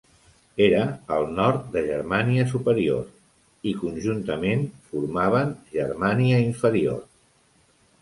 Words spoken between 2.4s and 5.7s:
Superior i, conjuntament, formaven